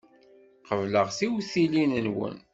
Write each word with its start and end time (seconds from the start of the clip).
Qebleɣ 0.67 1.07
tiwtilin-nwen. 1.17 2.37